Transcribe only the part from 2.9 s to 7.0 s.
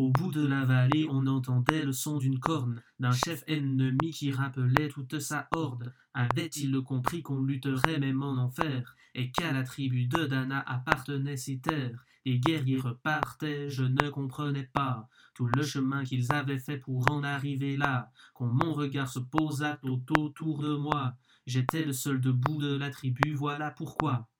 d'un chef ennemi qui rappelait toute sa horde. Avait-il